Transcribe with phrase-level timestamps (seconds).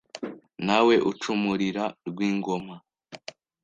[0.65, 2.75] Nta we ucumurira Rwingoma